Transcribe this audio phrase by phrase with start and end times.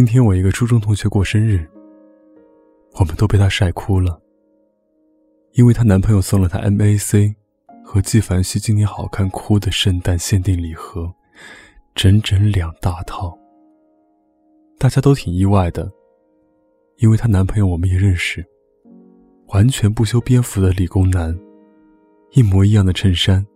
[0.00, 1.68] 今天我一个初中同学过生日，
[2.94, 4.18] 我们都被她晒哭了，
[5.52, 7.34] 因为她男朋友送了她 MAC
[7.84, 11.12] 和纪梵希今年好看哭的圣诞限定礼盒，
[11.94, 13.38] 整整两大套。
[14.78, 15.92] 大家都挺意外的，
[16.96, 18.42] 因为她男朋友我们也认识，
[19.48, 21.38] 完全不修边幅的理工男，
[22.30, 23.46] 一模一样的衬衫，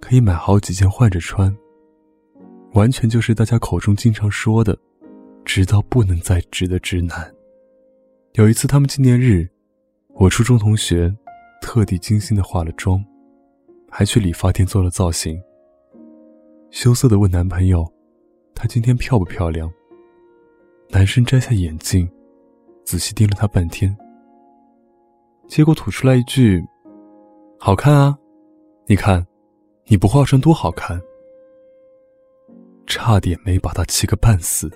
[0.00, 1.56] 可以买好几件换着穿，
[2.72, 4.76] 完全就是大家口中经常说的。
[5.44, 7.32] 直到不能再直的直男。
[8.34, 9.48] 有一次他们纪念日，
[10.14, 11.14] 我初中同学
[11.60, 13.04] 特地精心的化了妆，
[13.90, 15.40] 还去理发店做了造型。
[16.70, 17.86] 羞涩的问男朋友
[18.54, 19.70] ：“她今天漂不漂亮？”
[20.88, 22.10] 男生摘下眼镜，
[22.84, 23.94] 仔细盯了她半天，
[25.46, 26.64] 结果吐出来一句
[27.60, 28.18] ：“好看啊，
[28.86, 29.26] 你看，
[29.86, 31.00] 你不化妆多好看。”
[32.86, 34.70] 差点没把他气个半死。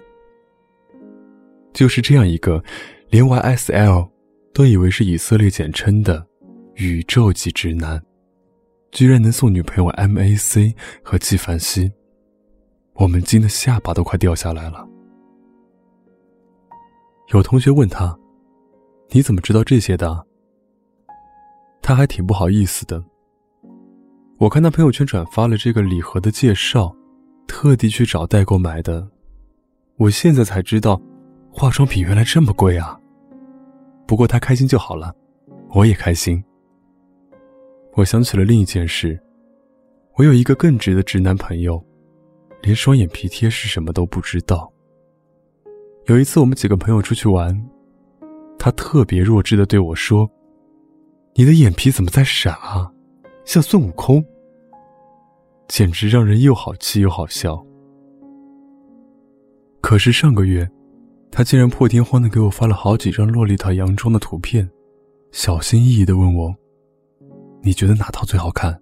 [1.77, 2.65] 就是这样一个，
[3.11, 4.09] 连 YSL
[4.55, 6.27] 都以为是以色列简称的
[6.77, 8.03] 宇宙级直男，
[8.93, 11.93] 居然能送女朋友 MAC 和纪梵希，
[12.95, 14.89] 我们惊得下巴都快掉下来了。
[17.35, 18.19] 有同学问他
[19.13, 20.27] ：“你怎么知道这些的？”
[21.83, 23.05] 他还挺不好意思的。
[24.39, 26.97] 我看他朋友圈转发了这个礼盒的介绍，
[27.47, 29.07] 特地去找代购买的。
[29.99, 30.99] 我现在才知道。
[31.59, 33.01] 化妆品原来这么贵啊！
[34.07, 35.17] 不过他开心就好了，
[35.71, 36.45] 我也开心。
[37.95, 39.19] 我想起了另一件事，
[40.17, 41.83] 我有一个更直的直男朋友，
[42.61, 44.71] 连双眼皮贴是什么都不知道。
[46.09, 47.59] 有一次我们几个朋友出去玩，
[48.59, 50.31] 他特别弱智的对我说
[51.37, 52.93] ：“你的眼皮怎么在闪啊，
[53.47, 54.23] 像孙悟空。”
[55.69, 57.65] 简直让人又好气又好笑。
[59.81, 60.71] 可是上个月。
[61.37, 64.67] 他竟然破天荒的给我发了好几张洛丽塔洋装的图片，
[65.33, 66.57] 小心翼翼的问我
[67.61, 68.81] ：“你觉得哪套最好看？”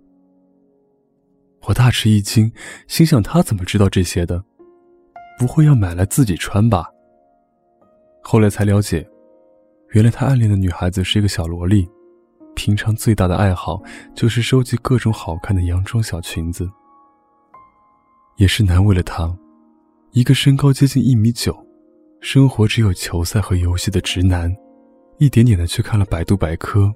[1.66, 2.52] 我大吃一惊，
[2.86, 4.40] 心想他怎么知道这些的？
[5.36, 6.88] 不会要买来自己穿吧？
[8.22, 9.04] 后来才了解，
[9.88, 11.84] 原来他暗恋的女孩子是一个小萝莉，
[12.54, 13.82] 平常最大的爱好
[14.14, 16.70] 就是收集各种好看的洋装小裙子。
[18.36, 19.36] 也是难为了他，
[20.12, 21.63] 一个身高接近一米九。
[22.24, 24.50] 生活只有球赛和游戏的直男，
[25.18, 26.90] 一点点的去看了百度百科，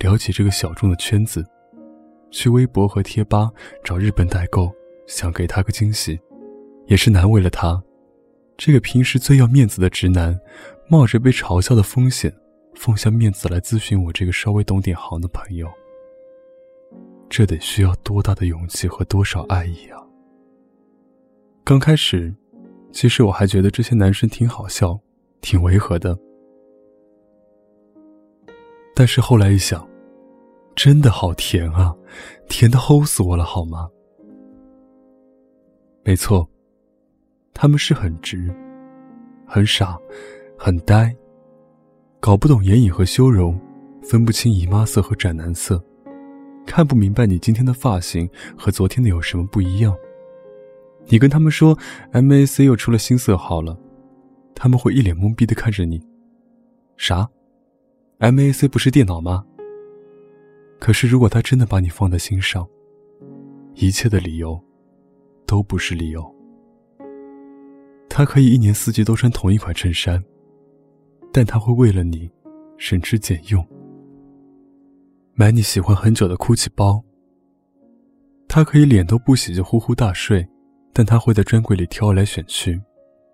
[0.00, 1.46] 了解这个小众的圈子，
[2.32, 3.48] 去微博和贴吧
[3.84, 4.68] 找日本代购，
[5.06, 6.18] 想给他个惊喜，
[6.86, 7.80] 也是难为了他，
[8.56, 10.36] 这个平时最要面子的直男，
[10.88, 12.34] 冒着被嘲笑的风险，
[12.74, 15.70] 放下面子来咨询我这个稍微懂点行的朋友，
[17.30, 20.02] 这得需要多大的勇气和多少爱意啊！
[21.62, 22.34] 刚开始。
[22.92, 24.98] 其实我还觉得这些男生挺好笑，
[25.40, 26.16] 挺违和的。
[28.94, 29.88] 但是后来一想，
[30.76, 31.94] 真的好甜啊，
[32.48, 33.88] 甜的齁死我了，好吗？
[36.04, 36.46] 没错，
[37.54, 38.54] 他们是很直，
[39.46, 39.98] 很傻，
[40.58, 41.16] 很呆，
[42.20, 43.58] 搞不懂眼影和修容，
[44.02, 45.82] 分不清姨妈色和斩男色，
[46.66, 49.96] 看不明白你今天的发型和昨天的有什么不一样。
[51.06, 51.76] 你跟他们说
[52.12, 53.78] ，MAC 又出了新色号了，
[54.54, 56.00] 他们会一脸懵逼的看着你。
[56.96, 57.28] 啥
[58.18, 59.44] ？MAC 不是电脑吗？
[60.78, 62.66] 可是如果他真的把你放在心上，
[63.74, 64.60] 一切的理由，
[65.46, 66.24] 都不是理由。
[68.08, 70.22] 他可以一年四季都穿同一款衬衫，
[71.32, 72.30] 但他会为了你，
[72.78, 73.66] 省吃俭用，
[75.34, 77.02] 买你喜欢很久的 GUCCI 包。
[78.48, 80.46] 他可以脸都不洗就呼呼大睡。
[80.92, 82.80] 但他会在专柜里挑来选去，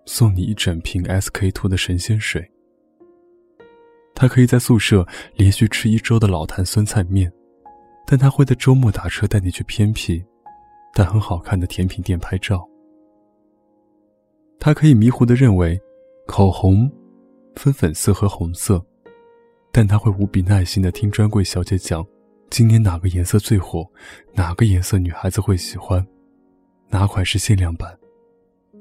[0.05, 2.49] 送你一整瓶 SK two 的神仙水。
[4.15, 7.31] 他可以在宿舍连续吃一周的老坛酸菜面，
[8.05, 10.23] 但他会在周末打车带你去偏僻，
[10.93, 12.67] 但很好看的甜品店拍照。
[14.59, 15.79] 他可以迷糊的认为，
[16.27, 16.91] 口红
[17.55, 18.85] 分粉色和红色，
[19.71, 22.05] 但他会无比耐心的听专柜小姐讲，
[22.49, 23.89] 今年哪个颜色最火，
[24.33, 26.05] 哪个颜色女孩子会喜欢。
[26.89, 27.97] 哪款是限量版？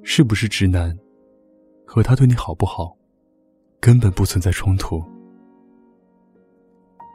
[0.02, 0.96] 是不是直男？
[1.86, 2.96] 和他对你好不好，
[3.80, 5.02] 根本不存在冲突。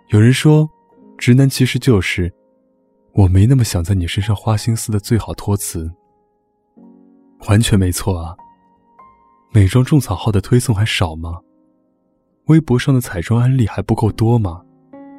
[0.09, 0.69] 有人说，
[1.17, 2.31] 直男其实就是
[3.13, 5.91] 我没那么想在你身上花心思的最好托词。
[7.47, 8.35] 完全没错啊！
[9.51, 11.39] 美妆种草号的推送还少吗？
[12.45, 14.63] 微博上的彩妆案例还不够多吗？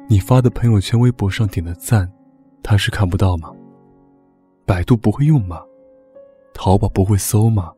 [0.07, 2.11] 你发的朋友圈、微博上点的赞，
[2.63, 3.51] 他是看不到吗？
[4.65, 5.61] 百度不会用吗？
[6.53, 7.71] 淘宝不会搜吗？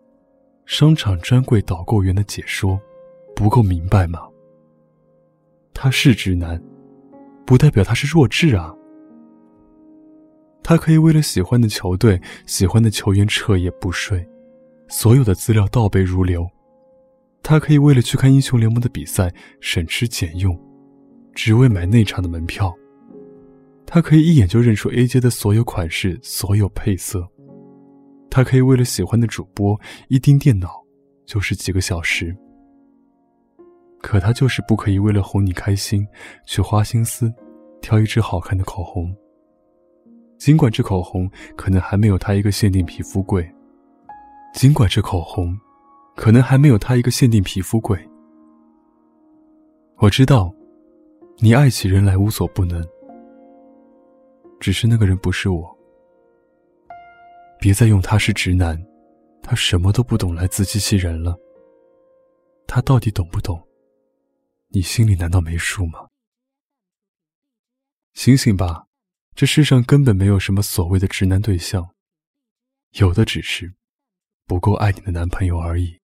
[0.65, 2.79] 商场专柜导购员的解说
[3.35, 4.21] 不够明白吗？
[5.73, 6.61] 他是直男，
[7.45, 8.73] 不代表他是弱智啊。
[10.63, 14.27] 他可以为了喜欢的球队、喜欢的球员彻夜不睡，
[14.87, 16.47] 所有的资料倒背如流。
[17.43, 20.57] 他可以为了去看英雄联盟的比赛省吃俭用，
[21.33, 22.73] 只为买内场的门票。
[23.89, 27.25] 他可以一眼就认出 A 街的所有款式、所有配色。
[28.29, 29.79] 他可以为了喜欢的主播
[30.09, 30.83] 一盯电脑
[31.25, 32.35] 就是几个小时。
[34.01, 36.05] 可他就是不可以为了哄你开心，
[36.45, 37.33] 去花心思
[37.81, 39.15] 挑一支好看的口红。
[40.37, 43.49] 尽管这口红可能还没有他一个限定皮肤贵，
[44.53, 45.57] 尽管这口红
[46.15, 47.97] 可能还没有他一个限定皮肤贵，
[49.97, 50.53] 我知道，
[51.39, 52.85] 你爱起人来无所不能，
[54.59, 55.77] 只是那个人不是我。
[57.59, 58.77] 别再用他是直男，
[59.41, 61.35] 他什么都不懂来自欺欺人了。
[62.67, 63.67] 他到底懂不懂？
[64.69, 66.07] 你心里难道没数吗？
[68.13, 68.87] 醒醒吧！
[69.35, 71.93] 这世上根本没有什么所谓的直男对象，
[72.93, 73.75] 有的只是
[74.45, 75.99] 不够爱你的男朋友而已。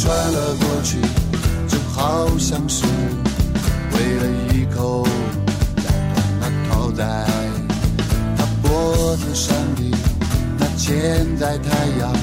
[0.00, 0.96] 穿了过去，
[1.68, 2.86] 就好像是
[3.92, 5.06] 为了一口
[5.76, 5.82] 咬
[6.14, 7.04] 断了套带
[8.34, 9.82] 他脖子上的
[10.58, 12.14] 那嵌在太阳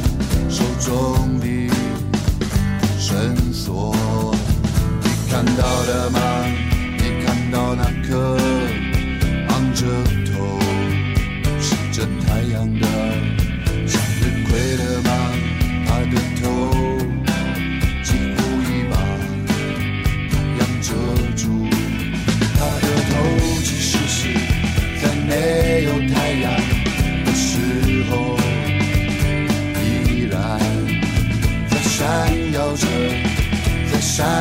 [0.50, 1.72] 手中的
[2.98, 3.96] 绳索。
[5.04, 6.77] 你看到了吗？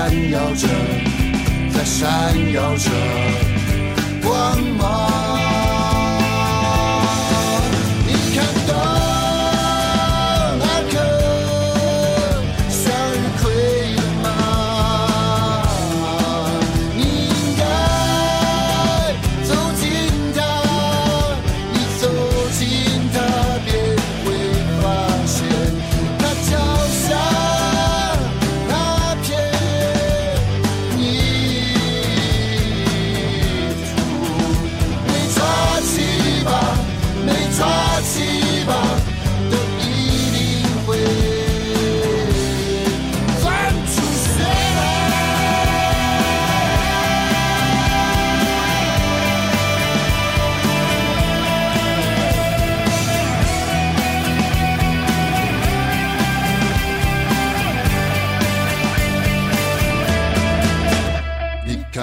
[0.06, 0.69] 闪耀着，
[1.73, 2.91] 在闪耀着
[4.23, 5.15] 光芒。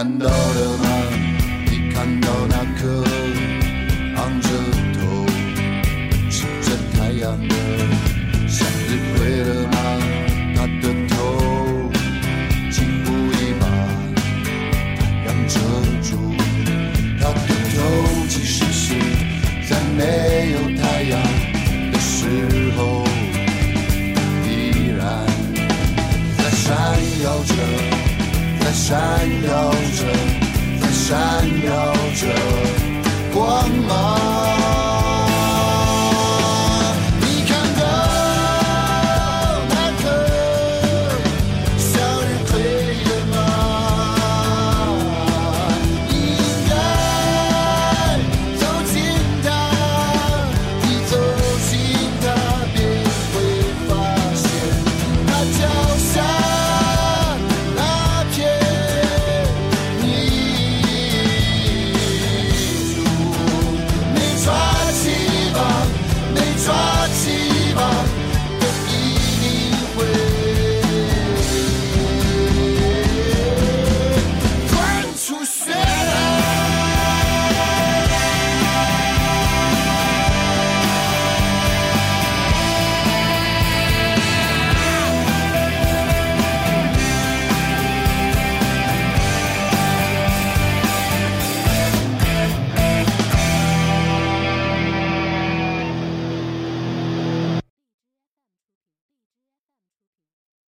[0.03, 0.32] 看